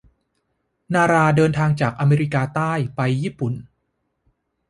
[0.93, 3.53] นาราเดินทางจากอเมริกาใต้ไปญี่ปุ่น